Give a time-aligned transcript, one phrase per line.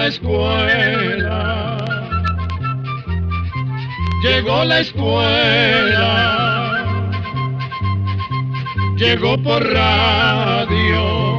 [0.00, 1.76] la escuela,
[4.22, 6.00] llegó la escuela,
[8.96, 11.38] llegó por radio.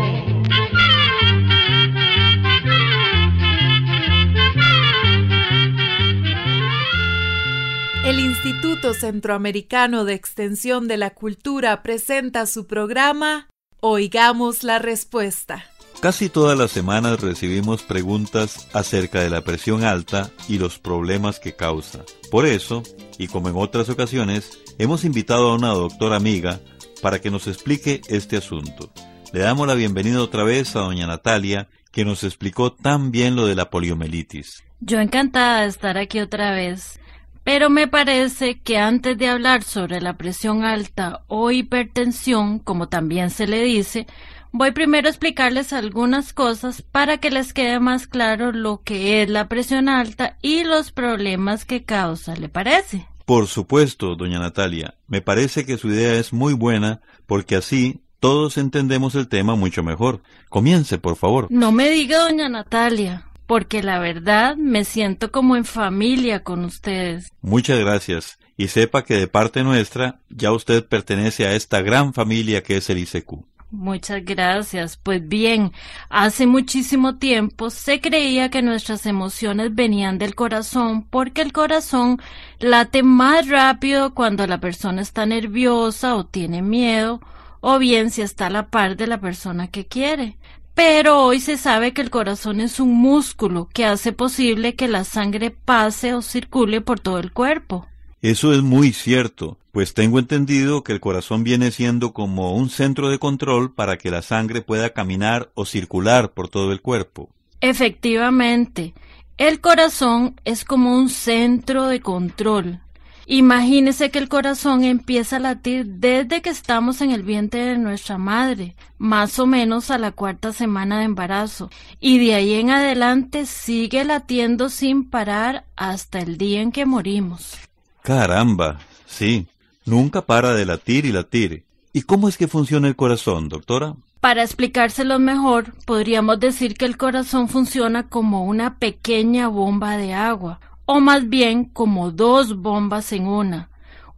[8.06, 13.48] El Instituto Centroamericano de Extensión de la Cultura presenta su programa
[13.80, 15.71] Oigamos la Respuesta.
[16.02, 21.54] Casi todas las semanas recibimos preguntas acerca de la presión alta y los problemas que
[21.54, 22.00] causa.
[22.32, 22.82] Por eso,
[23.20, 26.60] y como en otras ocasiones, hemos invitado a una doctora amiga
[27.04, 28.92] para que nos explique este asunto.
[29.32, 33.46] Le damos la bienvenida otra vez a doña Natalia, que nos explicó tan bien lo
[33.46, 34.64] de la poliomielitis.
[34.80, 37.00] Yo encantada de estar aquí otra vez.
[37.44, 43.30] Pero me parece que antes de hablar sobre la presión alta o hipertensión, como también
[43.30, 44.08] se le dice,
[44.52, 49.30] voy primero a explicarles algunas cosas para que les quede más claro lo que es
[49.30, 53.08] la presión alta y los problemas que causa, ¿le parece?
[53.26, 54.96] Por supuesto, doña Natalia.
[55.08, 59.84] Me parece que su idea es muy buena porque así todos entendemos el tema mucho
[59.84, 60.22] mejor.
[60.50, 61.48] Comience, por favor.
[61.50, 67.34] No me diga, doña Natalia porque la verdad me siento como en familia con ustedes.
[67.42, 68.40] Muchas gracias.
[68.56, 72.90] Y sepa que de parte nuestra ya usted pertenece a esta gran familia que es
[72.90, 73.44] el ICQ.
[73.72, 74.98] Muchas gracias.
[74.98, 75.72] Pues bien,
[76.10, 82.22] hace muchísimo tiempo se creía que nuestras emociones venían del corazón porque el corazón
[82.60, 87.22] late más rápido cuando la persona está nerviosa o tiene miedo
[87.62, 90.38] o bien si está a la par de la persona que quiere.
[90.74, 95.06] Pero hoy se sabe que el corazón es un músculo que hace posible que la
[95.06, 97.91] sangre pase o circule por todo el cuerpo.
[98.22, 103.10] Eso es muy cierto, pues tengo entendido que el corazón viene siendo como un centro
[103.10, 107.30] de control para que la sangre pueda caminar o circular por todo el cuerpo.
[107.62, 108.94] Efectivamente,
[109.40, 112.82] el corazón es como un centro de control.
[113.26, 118.20] Imagínese que el corazón empieza a latir desde que estamos en el vientre de nuestra
[118.20, 123.48] madre, más o menos a la cuarta semana de embarazo, y de ahí en adelante
[123.48, 127.58] sigue latiendo sin parar hasta el día en que morimos.
[128.04, 129.48] Caramba, sí,
[129.86, 131.66] nunca para de latir y latir.
[131.94, 133.96] ¿Y cómo es que funciona el corazón, doctora?
[134.22, 140.60] Para explicárselo mejor, podríamos decir que el corazón funciona como una pequeña bomba de agua,
[140.86, 143.70] o más bien como dos bombas en una.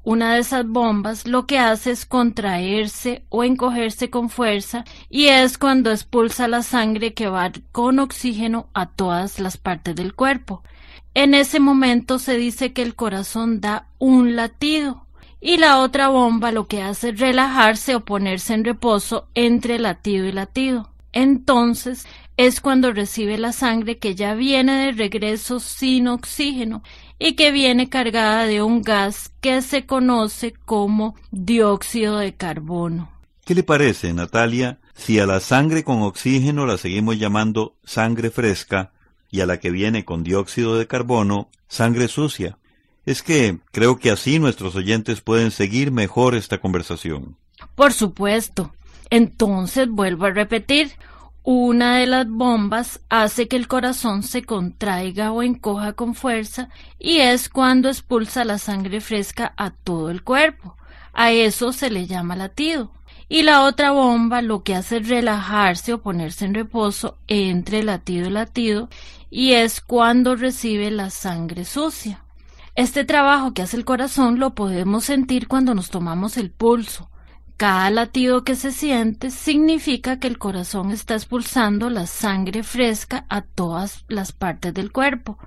[0.06, 5.58] Una de esas bombas lo que hace es contraerse o encogerse con fuerza y es
[5.58, 10.62] cuando expulsa la sangre que va con oxígeno a todas las partes del cuerpo.
[11.16, 15.06] En ese momento se dice que el corazón da un latido
[15.40, 20.26] y la otra bomba lo que hace es relajarse o ponerse en reposo entre latido
[20.26, 20.90] y latido.
[21.12, 26.82] Entonces es cuando recibe la sangre que ya viene de regreso sin oxígeno
[27.20, 33.12] y que viene cargada de un gas que se conoce como dióxido de carbono.
[33.46, 38.94] ¿Qué le parece, Natalia, si a la sangre con oxígeno la seguimos llamando sangre fresca
[39.34, 42.60] y a la que viene con dióxido de carbono sangre sucia?
[43.04, 47.36] Es que creo que así nuestros oyentes pueden seguir mejor esta conversación.
[47.74, 48.72] Por supuesto.
[49.10, 50.92] Entonces vuelvo a repetir,
[51.42, 56.70] una de las bombas hace que el corazón se contraiga o encoja con fuerza
[57.00, 60.78] y es cuando expulsa la sangre fresca a todo el cuerpo.
[61.12, 62.92] A eso se le llama latido.
[63.30, 68.28] Y la otra bomba lo que hace es relajarse o ponerse en reposo entre latido
[68.28, 68.90] y latido
[69.34, 72.24] y es cuando recibe la sangre sucia.
[72.76, 77.10] Este trabajo que hace el corazón lo podemos sentir cuando nos tomamos el pulso.
[77.58, 83.42] Cada latido que se siente significa que el corazón está expulsando la sangre fresca a
[83.42, 85.40] todas las partes del cuerpo.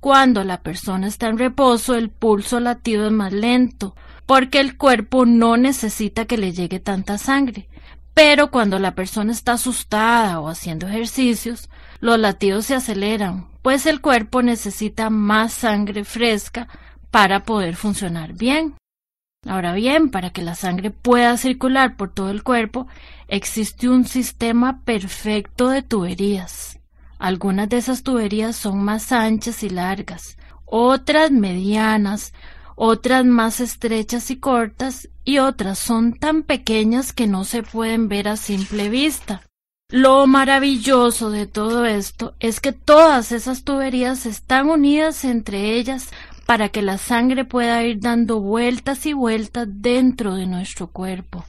[0.00, 3.94] Cuando la persona está en reposo, el pulso latido es más lento,
[4.24, 7.68] porque el cuerpo no necesita que le llegue tanta sangre.
[8.16, 11.68] Pero cuando la persona está asustada o haciendo ejercicios,
[12.00, 16.66] los latidos se aceleran, pues el cuerpo necesita más sangre fresca
[17.10, 18.72] para poder funcionar bien.
[19.46, 22.86] Ahora bien, para que la sangre pueda circular por todo el cuerpo,
[23.28, 26.78] existe un sistema perfecto de tuberías.
[27.18, 32.32] Algunas de esas tuberías son más anchas y largas, otras medianas,
[32.76, 38.28] otras más estrechas y cortas, y otras son tan pequeñas que no se pueden ver
[38.28, 39.42] a simple vista.
[39.88, 46.10] Lo maravilloso de todo esto es que todas esas tuberías están unidas entre ellas
[46.44, 51.44] para que la sangre pueda ir dando vueltas y vueltas dentro de nuestro cuerpo.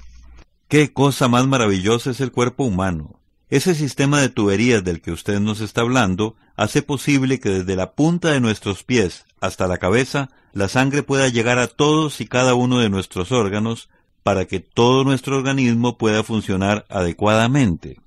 [0.68, 3.20] Qué cosa más maravillosa es el cuerpo humano.
[3.50, 7.94] Ese sistema de tuberías del que usted nos está hablando hace posible que desde la
[7.94, 12.56] punta de nuestros pies hasta la cabeza la sangre pueda llegar a todos y cada
[12.56, 13.90] uno de nuestros órganos
[14.24, 18.02] para que todo nuestro organismo pueda funcionar adecuadamente.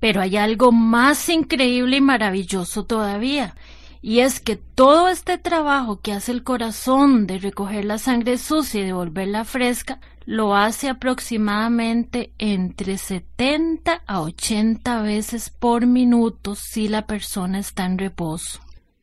[0.00, 3.56] Pero hay algo más increíble y maravilloso todavía,
[4.00, 8.80] y es que todo este trabajo que hace el corazón de recoger la sangre sucia
[8.80, 17.06] y devolverla fresca, lo hace aproximadamente entre 70 a 80 veces por minuto si la
[17.06, 18.60] persona está en reposo.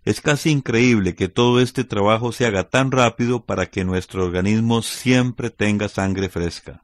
[0.10, 4.82] Es casi increíble que todo este trabajo se haga tan rápido para que nuestro organismo
[4.82, 6.82] siempre tenga sangre fresca.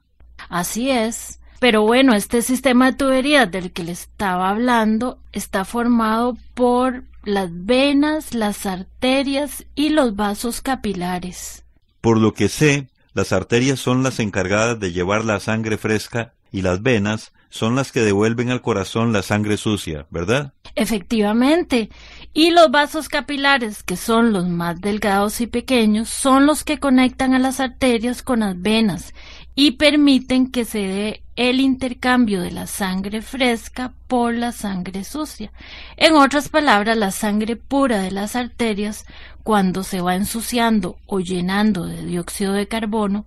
[0.48, 1.40] Así es.
[1.58, 7.48] Pero bueno, este sistema de tuberías del que le estaba hablando está formado por las
[7.50, 11.64] venas, las arterias y los vasos capilares.
[12.00, 16.62] Por lo que sé, las arterias son las encargadas de llevar la sangre fresca y
[16.62, 20.52] las venas son las que devuelven al corazón la sangre sucia, ¿verdad?
[20.74, 21.88] Efectivamente.
[22.34, 27.34] Y los vasos capilares, que son los más delgados y pequeños, son los que conectan
[27.34, 29.14] a las arterias con las venas
[29.58, 35.50] y permiten que se dé el intercambio de la sangre fresca por la sangre sucia.
[35.96, 39.06] En otras palabras, la sangre pura de las arterias,
[39.42, 43.24] cuando se va ensuciando o llenando de dióxido de carbono,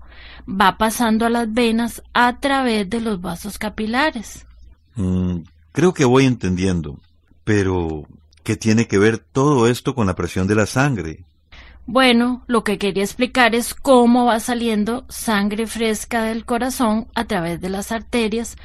[0.47, 4.45] va pasando a las venas a través de los vasos capilares.
[4.95, 5.39] Mm,
[5.71, 6.99] creo que voy entendiendo.
[7.43, 8.05] Pero,
[8.43, 11.25] ¿qué tiene que ver todo esto con la presión de la sangre?
[11.85, 17.61] Bueno, lo que quería explicar es cómo va saliendo sangre fresca del corazón a través
[17.61, 18.57] de las arterias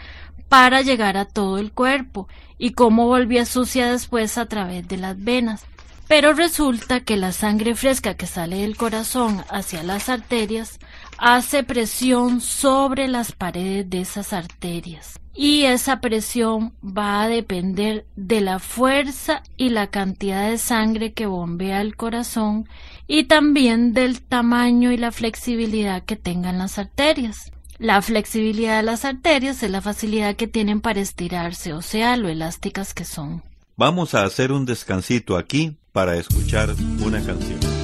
[0.49, 2.29] para llegar a todo el cuerpo
[2.59, 5.65] y cómo volvía sucia después a través de las venas.
[6.07, 10.79] Pero resulta que la sangre fresca que sale del corazón hacia las arterias
[11.19, 18.41] hace presión sobre las paredes de esas arterias y esa presión va a depender de
[18.41, 22.69] la fuerza y la cantidad de sangre que bombea el corazón
[23.09, 27.51] y también del tamaño y la flexibilidad que tengan las arterias.
[27.79, 32.29] La flexibilidad de las arterias es la facilidad que tienen para estirarse, o sea, lo
[32.29, 33.43] elásticas que son.
[33.77, 37.84] Vamos a hacer un descansito aquí para escuchar una canción.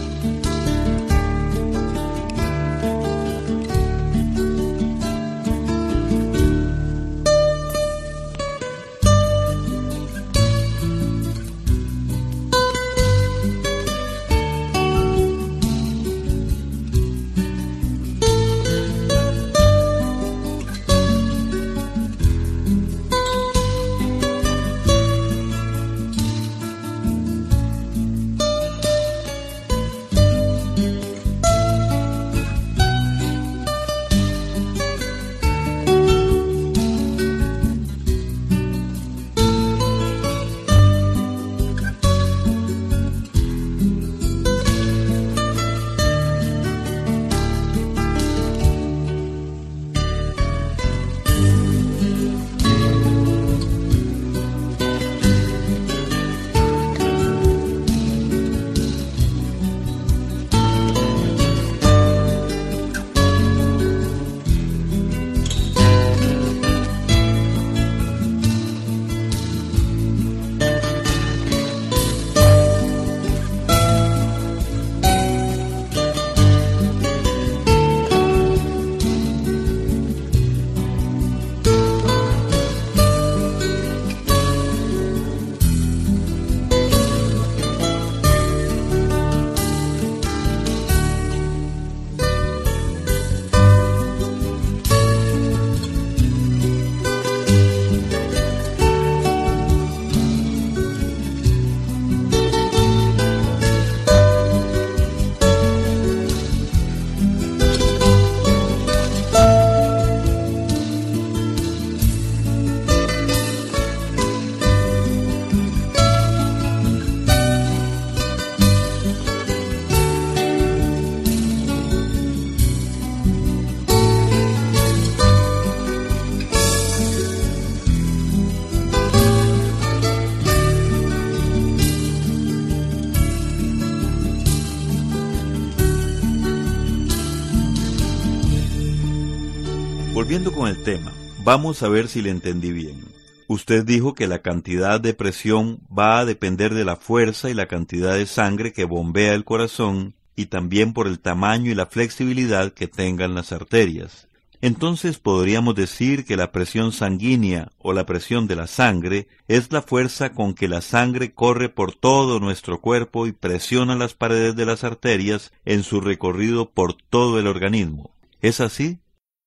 [140.61, 141.11] Con el tema,
[141.43, 143.02] vamos a ver si le entendí bien.
[143.49, 147.64] Usted dijo que la cantidad de presión va a depender de la fuerza y la
[147.64, 152.75] cantidad de sangre que bombea el corazón y también por el tamaño y la flexibilidad
[152.75, 154.29] que tengan las arterias.
[154.61, 159.81] Entonces podríamos decir que la presión sanguínea o la presión de la sangre es la
[159.81, 164.67] fuerza con que la sangre corre por todo nuestro cuerpo y presiona las paredes de
[164.67, 168.11] las arterias en su recorrido por todo el organismo.
[168.43, 168.99] ¿Es así?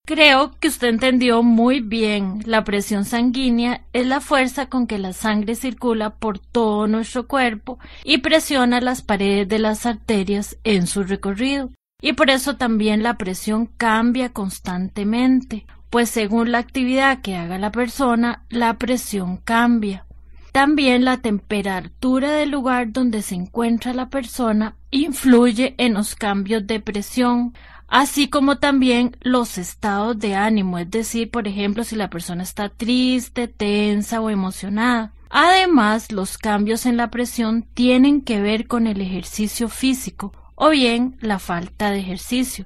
[0.05, 2.41] Creo que usted entendió muy bien.
[2.45, 7.79] La presión sanguínea es la fuerza con que la sangre circula por todo nuestro cuerpo
[8.03, 13.17] y presiona las paredes de las arterias en su recorrido y por eso también la
[13.17, 20.05] presión cambia constantemente, pues según la actividad que haga la persona, la presión cambia.
[20.51, 26.81] También la temperatura del lugar donde se encuentra la persona influye en los cambios de
[26.81, 27.53] presión,
[27.93, 32.69] así como también los estados de ánimo, es decir, por ejemplo, si la persona está
[32.69, 35.13] triste, tensa o emocionada.
[35.29, 41.17] Además, los cambios en la presión tienen que ver con el ejercicio físico, o bien
[41.21, 42.65] la falta de ejercicio.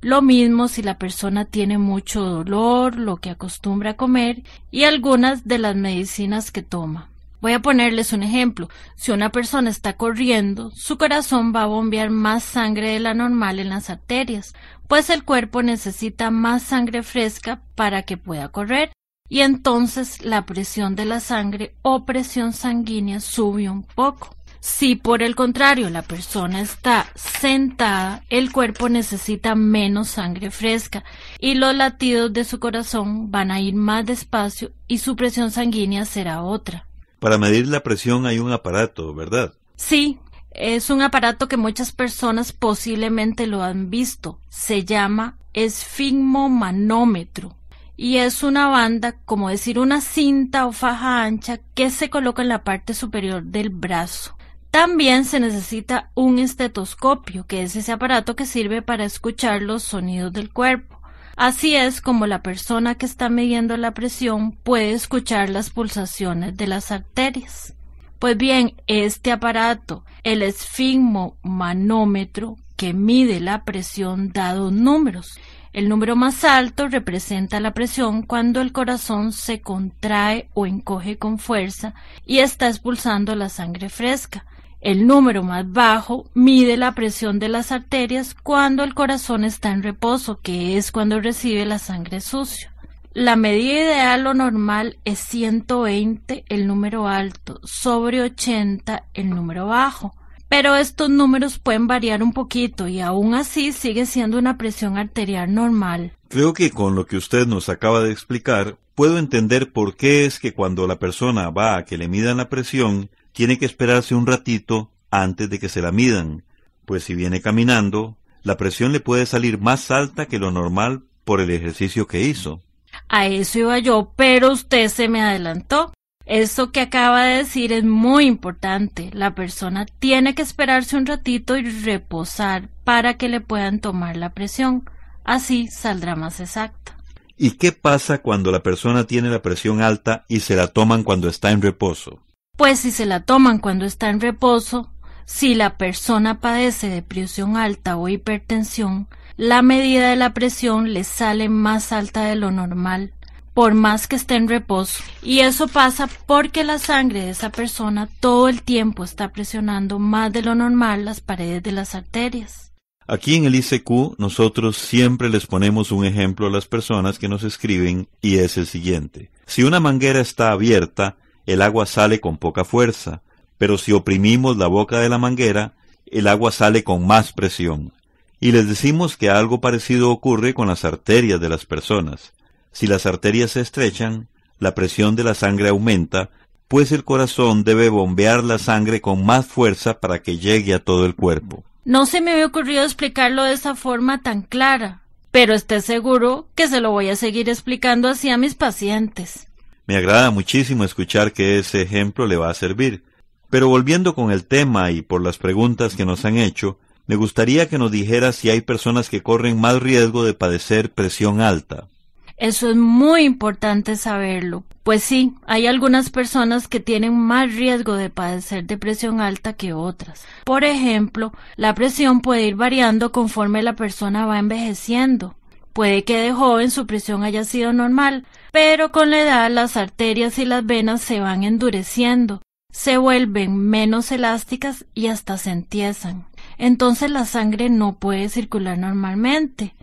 [0.00, 5.44] Lo mismo si la persona tiene mucho dolor, lo que acostumbra a comer y algunas
[5.44, 7.11] de las medicinas que toma.
[7.42, 8.68] Voy a ponerles un ejemplo.
[8.94, 13.58] Si una persona está corriendo, su corazón va a bombear más sangre de la normal
[13.58, 14.54] en las arterias,
[14.86, 18.92] pues el cuerpo necesita más sangre fresca para que pueda correr,
[19.28, 24.36] y entonces la presión de la sangre o presión sanguínea sube un poco.
[24.60, 31.02] Si por el contrario la persona está sentada, el cuerpo necesita menos sangre fresca
[31.40, 36.04] y los latidos de su corazón van a ir más despacio y su presión sanguínea
[36.04, 36.86] será otra.
[37.22, 39.54] Para medir la presión hay un aparato, ¿verdad?
[39.76, 40.18] Sí,
[40.50, 44.40] es un aparato que muchas personas posiblemente lo han visto.
[44.48, 47.54] Se llama esfigmomanómetro
[47.96, 52.48] y es una banda, como decir una cinta o faja ancha que se coloca en
[52.48, 54.36] la parte superior del brazo.
[54.72, 60.32] También se necesita un estetoscopio, que es ese aparato que sirve para escuchar los sonidos
[60.32, 61.00] del cuerpo.
[61.36, 66.66] Así es como la persona que está midiendo la presión puede escuchar las pulsaciones de
[66.66, 67.74] las arterias.
[68.18, 75.38] Pues bien, este aparato, el esfigmomanómetro, que mide la presión, da dos números.
[75.72, 81.38] El número más alto representa la presión cuando el corazón se contrae o encoge con
[81.38, 81.94] fuerza
[82.26, 84.44] y está expulsando la sangre fresca.
[84.82, 89.84] El número más bajo mide la presión de las arterias cuando el corazón está en
[89.84, 92.74] reposo, que es cuando recibe la sangre sucia.
[93.12, 100.16] La medida ideal o normal es 120 el número alto sobre 80 el número bajo.
[100.48, 105.54] Pero estos números pueden variar un poquito y aún así sigue siendo una presión arterial
[105.54, 106.16] normal.
[106.26, 110.40] Creo que con lo que usted nos acaba de explicar, puedo entender por qué es
[110.40, 114.26] que cuando la persona va a que le midan la presión, tiene que esperarse un
[114.26, 116.44] ratito antes de que se la midan,
[116.84, 121.40] pues si viene caminando, la presión le puede salir más alta que lo normal por
[121.40, 122.60] el ejercicio que hizo.
[123.08, 125.92] A eso iba yo, pero usted se me adelantó.
[126.24, 129.10] Eso que acaba de decir es muy importante.
[129.12, 134.30] La persona tiene que esperarse un ratito y reposar para que le puedan tomar la
[134.30, 134.88] presión.
[135.24, 136.96] Así saldrá más exacta.
[137.36, 141.28] ¿Y qué pasa cuando la persona tiene la presión alta y se la toman cuando
[141.28, 142.22] está en reposo?
[142.56, 144.90] Pues si se la toman cuando está en reposo,
[145.24, 151.04] si la persona padece de presión alta o hipertensión, la medida de la presión le
[151.04, 153.14] sale más alta de lo normal,
[153.54, 155.02] por más que esté en reposo.
[155.22, 160.32] Y eso pasa porque la sangre de esa persona todo el tiempo está presionando más
[160.32, 162.72] de lo normal las paredes de las arterias.
[163.06, 167.42] Aquí en el ICQ nosotros siempre les ponemos un ejemplo a las personas que nos
[167.42, 169.30] escriben y es el siguiente.
[169.46, 173.22] Si una manguera está abierta, el agua sale con poca fuerza,
[173.58, 175.74] pero si oprimimos la boca de la manguera,
[176.06, 177.92] el agua sale con más presión.
[178.40, 182.32] Y les decimos que algo parecido ocurre con las arterias de las personas.
[182.72, 186.30] Si las arterias se estrechan, la presión de la sangre aumenta,
[186.68, 191.04] pues el corazón debe bombear la sangre con más fuerza para que llegue a todo
[191.04, 191.64] el cuerpo.
[191.84, 196.68] No se me había ocurrido explicarlo de esa forma tan clara, pero esté seguro que
[196.68, 199.48] se lo voy a seguir explicando así a mis pacientes.
[199.86, 203.02] Me agrada muchísimo escuchar que ese ejemplo le va a servir.
[203.50, 207.68] Pero volviendo con el tema y por las preguntas que nos han hecho, me gustaría
[207.68, 211.88] que nos dijera si hay personas que corren más riesgo de padecer presión alta.
[212.36, 214.64] Eso es muy importante saberlo.
[214.82, 219.72] Pues sí, hay algunas personas que tienen más riesgo de padecer de presión alta que
[219.72, 220.24] otras.
[220.44, 225.36] Por ejemplo, la presión puede ir variando conforme la persona va envejeciendo.
[225.72, 230.38] Puede que de joven su presión haya sido normal, pero con la edad las arterias
[230.38, 236.26] y las venas se van endureciendo, se vuelven menos elásticas y hasta se entiezan.
[236.58, 239.74] Entonces la sangre no puede circular normalmente.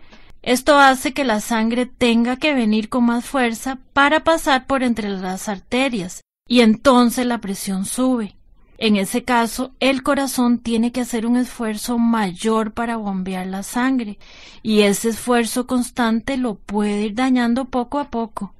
[0.42, 5.08] Esto hace que la sangre tenga que venir con más fuerza para pasar por entre
[5.08, 8.36] las arterias y entonces la presión sube.
[8.80, 14.18] En ese caso, el corazón tiene que hacer un esfuerzo mayor para bombear la sangre,
[14.62, 18.54] y ese esfuerzo constante lo puede ir dañando poco a poco.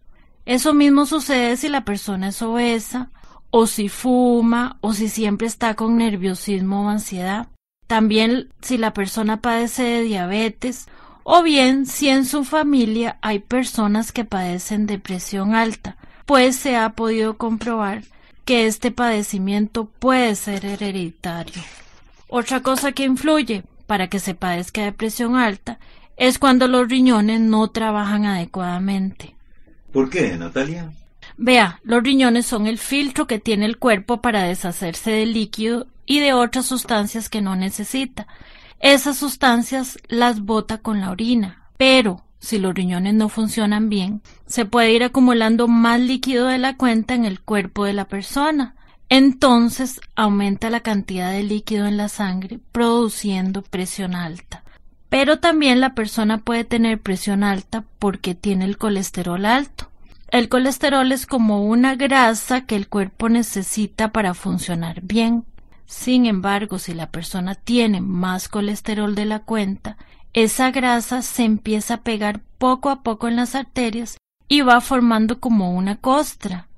[0.44, 3.08] Eso mismo sucede si la persona es obesa,
[3.48, 7.48] o si fuma, o si siempre está con nerviosismo o ansiedad.
[7.86, 10.86] También si la persona padece de diabetes,
[11.24, 15.96] o bien si en su familia hay personas que padecen de presión alta,
[16.26, 18.02] pues se ha podido comprobar
[18.50, 21.62] que este padecimiento puede ser hereditario.
[22.26, 25.78] Otra cosa que influye para que se padezca de presión alta
[26.16, 29.36] es cuando los riñones no trabajan adecuadamente.
[29.92, 30.90] ¿Por qué, Natalia?
[31.36, 36.18] Vea, los riñones son el filtro que tiene el cuerpo para deshacerse del líquido y
[36.18, 38.26] de otras sustancias que no necesita.
[38.80, 44.64] Esas sustancias las bota con la orina, pero si los riñones no funcionan bien, se
[44.64, 48.74] puede ir acumulando más líquido de la cuenta en el cuerpo de la persona.
[49.10, 54.64] Entonces aumenta la cantidad de líquido en la sangre, produciendo presión alta.
[55.10, 59.90] Pero también la persona puede tener presión alta porque tiene el colesterol alto.
[60.28, 65.44] El colesterol es como una grasa que el cuerpo necesita para funcionar bien.
[65.86, 69.96] Sin embargo, si la persona tiene más colesterol de la cuenta,
[70.32, 74.16] esa grasa se empieza a pegar poco a poco en las arterias
[74.48, 76.68] y va formando como una costra.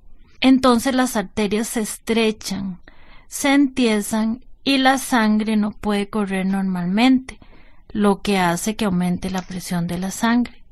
[0.41, 2.81] Entonces las arterias se estrechan,
[3.29, 7.38] se entiezan y la sangre no puede correr normalmente,
[7.91, 10.62] lo que hace que aumente la presión de la sangre.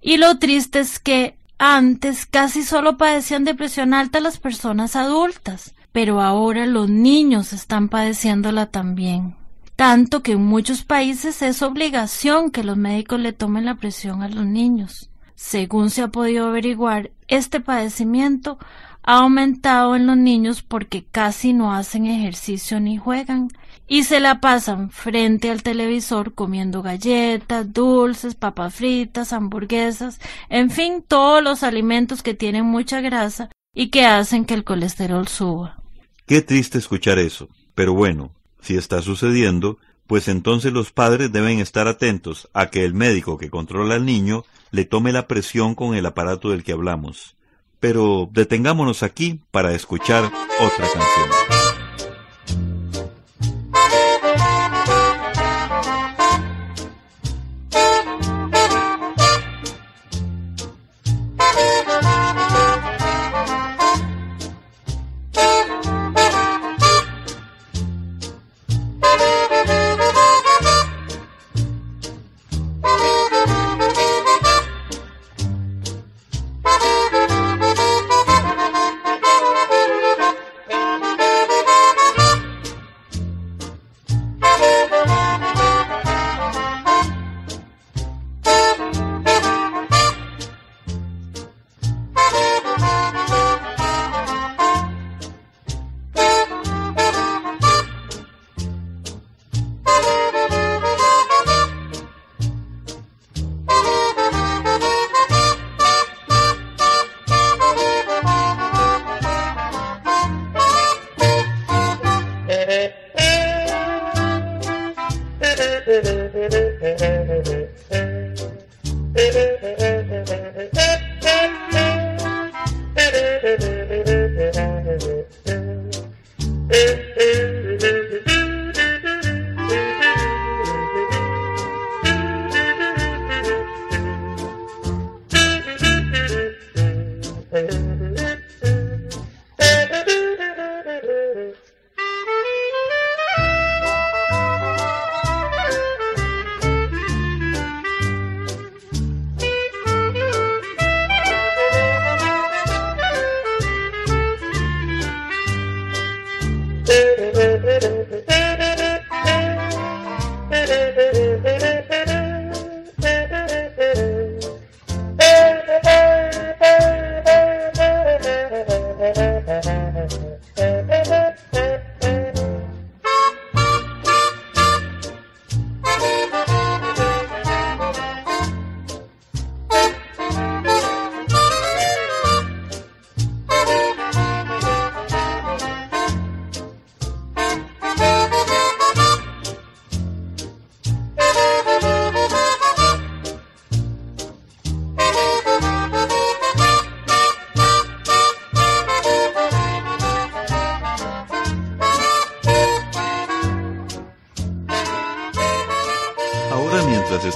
[0.00, 5.74] Y lo triste es que antes casi solo padecían de presión alta las personas adultas,
[5.92, 9.36] pero ahora los niños están padeciéndola también
[9.76, 14.28] tanto que en muchos países es obligación que los médicos le tomen la presión a
[14.28, 15.10] los niños.
[15.34, 18.58] Según se ha podido averiguar, este padecimiento
[19.02, 23.48] ha aumentado en los niños porque casi no hacen ejercicio ni juegan
[23.88, 31.04] y se la pasan frente al televisor comiendo galletas, dulces, papas fritas, hamburguesas, en fin,
[31.06, 35.82] todos los alimentos que tienen mucha grasa y que hacen que el colesterol suba.
[36.26, 38.32] Qué triste escuchar eso, pero bueno,
[38.62, 43.50] si está sucediendo, pues entonces los padres deben estar atentos a que el médico que
[43.50, 47.36] controla al niño le tome la presión con el aparato del que hablamos.
[47.80, 51.71] Pero detengámonos aquí para escuchar otra canción.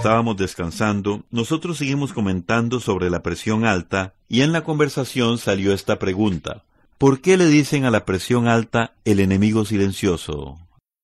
[0.07, 5.99] Estábamos descansando, nosotros seguimos comentando sobre la presión alta y en la conversación salió esta
[5.99, 6.63] pregunta.
[6.97, 10.61] ¿Por qué le dicen a la presión alta el enemigo silencioso?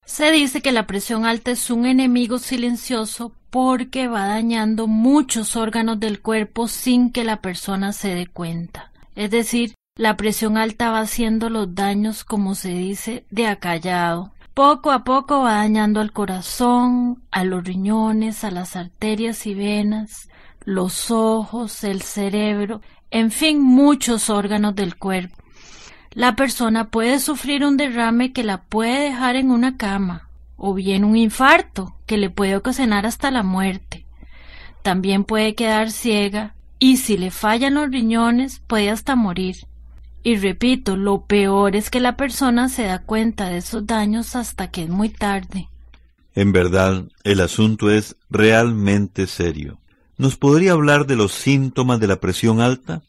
[0.07, 5.99] Se dice que la presión alta es un enemigo silencioso porque va dañando muchos órganos
[5.99, 8.93] del cuerpo sin que la persona se dé cuenta.
[9.17, 14.31] Es decir, la presión alta va haciendo los daños, como se dice, de acallado.
[14.55, 20.29] Poco a poco va dañando al corazón, a los riñones, a las arterias y venas,
[20.65, 25.37] los ojos, el cerebro, en fin, muchos órganos del cuerpo.
[26.11, 31.05] La persona puede sufrir un derrame que la puede dejar en una cama, o bien
[31.05, 34.05] un infarto que le puede ocasionar hasta la muerte.
[34.83, 39.67] También puede quedar ciega y si le fallan los riñones puede hasta morir.
[40.23, 44.71] Y repito, lo peor es que la persona se da cuenta de esos daños hasta
[44.71, 45.69] que es muy tarde.
[46.35, 49.79] En verdad, el asunto es realmente serio.
[50.17, 53.03] ¿Nos podría hablar de los síntomas de la presión alta?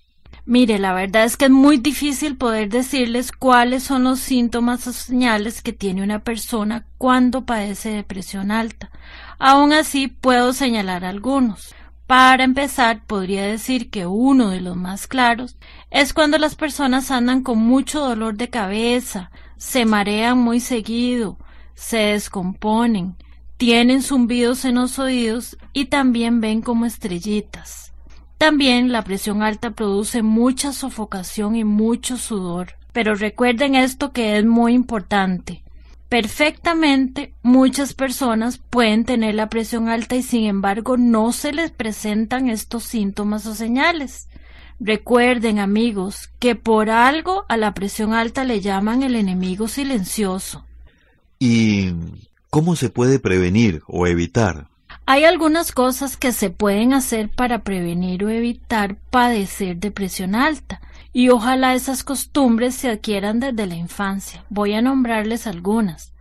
[0.45, 4.91] Mire, la verdad es que es muy difícil poder decirles cuáles son los síntomas o
[4.91, 8.89] señales que tiene una persona cuando padece de presión alta.
[9.39, 11.73] Aún así, puedo señalar algunos.
[12.07, 15.57] Para empezar, podría decir que uno de los más claros
[15.89, 21.37] es cuando las personas andan con mucho dolor de cabeza, se marean muy seguido,
[21.75, 23.15] se descomponen,
[23.57, 27.93] tienen zumbidos en los oídos y también ven como estrellitas.
[28.37, 32.73] También la presión alta produce mucha sofocación y mucho sudor.
[32.91, 35.63] Pero recuerden esto que es muy importante.
[36.13, 42.49] Perfectamente muchas personas pueden tener la presión alta y sin embargo no se les presentan
[42.49, 44.29] estos síntomas o señales.
[44.79, 50.63] Recuerden amigos que por algo a la presión alta le llaman el enemigo silencioso.
[51.39, 51.93] ¿Y
[52.51, 54.67] cómo se puede prevenir o evitar?
[55.07, 60.79] Hay algunas cosas que se pueden hacer para prevenir o evitar padecer depresión alta
[61.13, 64.43] y ojalá esas costumbres se adquieran desde la infancia.
[64.49, 66.11] Voy a nombrarles algunas.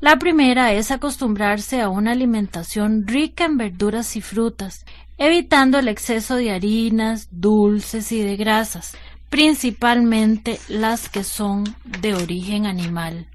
[0.00, 4.86] La primera es acostumbrarse a una alimentación rica en verduras y frutas,
[5.18, 8.96] evitando el exceso de harinas, dulces y de grasas,
[9.28, 13.28] principalmente las que son de origen animal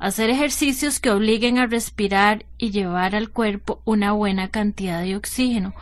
[0.00, 5.74] hacer ejercicios que obliguen a respirar y llevar al cuerpo una buena cantidad de oxígeno,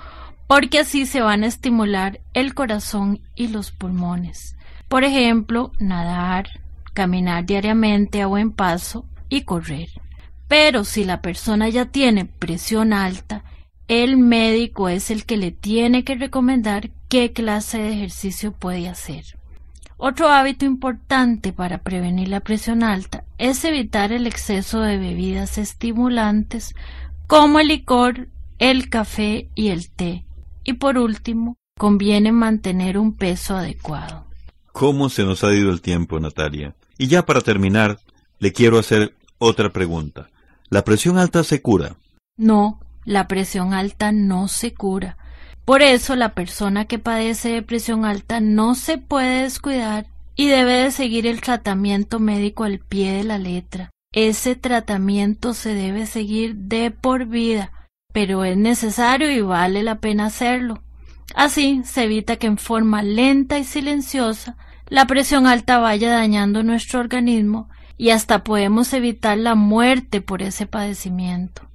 [0.49, 4.57] porque así se van a estimular el corazón y los pulmones.
[4.89, 6.49] Por ejemplo, nadar,
[6.95, 9.91] caminar diariamente a buen paso y correr.
[10.49, 13.45] Pero si la persona ya tiene presión alta,
[13.89, 19.25] el médico es el que le tiene que recomendar qué clase de ejercicio puede hacer.
[19.99, 26.75] Otro hábito importante para prevenir la presión alta es evitar el exceso de bebidas estimulantes
[27.27, 30.25] como el licor, el café y el té.
[30.69, 34.27] Y por último, conviene mantener un peso adecuado.
[34.71, 36.75] ¿Cómo se nos ha ido el tiempo, Natalia?
[36.99, 38.01] Y ya para terminar,
[38.39, 40.29] le quiero hacer otra pregunta.
[40.69, 41.97] ¿La presión alta se cura?
[42.37, 45.17] No, la presión alta no se cura.
[45.65, 50.75] Por eso la persona que padece de presión alta no se puede descuidar y debe
[50.75, 53.89] de seguir el tratamiento médico al pie de la letra.
[54.13, 57.73] Ese tratamiento se debe seguir de por vida,
[58.12, 60.83] pero es necesario y vale la pena hacerlo.
[61.35, 64.57] Así se evita que en forma lenta y silenciosa
[64.88, 67.68] la presión alta vaya dañando nuestro organismo
[67.99, 71.68] y hasta podemos evitar la muerte por ese padecimiento.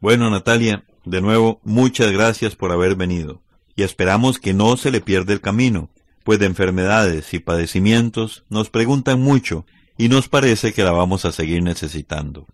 [0.00, 3.42] Bueno, Natalia, de nuevo, muchas gracias por haber venido,
[3.74, 5.88] y esperamos que no se le pierda el camino,
[6.24, 9.64] pues de enfermedades y padecimientos nos preguntan mucho
[9.96, 12.46] y nos parece que la vamos a seguir necesitando.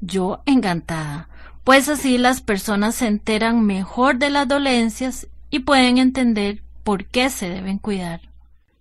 [0.00, 1.28] Yo encantada,
[1.64, 7.30] pues así las personas se enteran mejor de las dolencias y pueden entender por qué
[7.30, 8.20] se deben cuidar.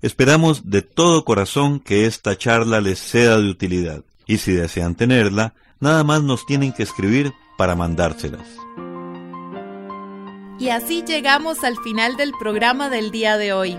[0.01, 5.53] Esperamos de todo corazón que esta charla les sea de utilidad, y si desean tenerla,
[5.79, 8.47] nada más nos tienen que escribir para mandárselas.
[10.59, 13.77] Y así llegamos al final del programa del día de hoy.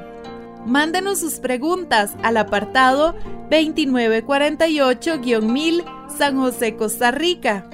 [0.66, 3.14] Mándenos sus preguntas al apartado
[3.50, 5.84] 2948-1000
[6.16, 7.68] San José, Costa Rica.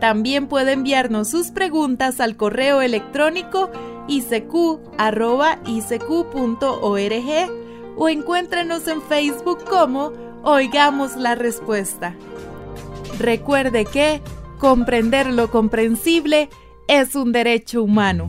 [0.00, 3.70] También puede enviarnos sus preguntas al correo electrónico
[4.08, 4.80] icq.org
[7.96, 12.14] o encuéntrenos en Facebook como Oigamos la Respuesta.
[13.18, 14.20] Recuerde que
[14.58, 16.50] comprender lo comprensible
[16.88, 18.28] es un derecho humano.